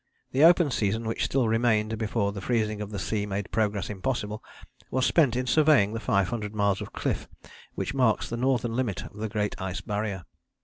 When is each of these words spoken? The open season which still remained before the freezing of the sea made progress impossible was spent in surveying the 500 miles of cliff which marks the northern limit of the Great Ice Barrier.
The 0.31 0.43
open 0.43 0.71
season 0.71 1.05
which 1.05 1.25
still 1.25 1.47
remained 1.47 1.99
before 1.99 2.31
the 2.31 2.41
freezing 2.41 2.81
of 2.81 2.89
the 2.89 2.97
sea 2.97 3.27
made 3.27 3.51
progress 3.51 3.87
impossible 3.87 4.43
was 4.89 5.05
spent 5.05 5.35
in 5.35 5.45
surveying 5.45 5.93
the 5.93 5.99
500 5.99 6.55
miles 6.55 6.81
of 6.81 6.91
cliff 6.91 7.27
which 7.75 7.93
marks 7.93 8.27
the 8.27 8.35
northern 8.35 8.75
limit 8.75 9.03
of 9.05 9.13
the 9.17 9.29
Great 9.29 9.53
Ice 9.61 9.81
Barrier. 9.81 10.23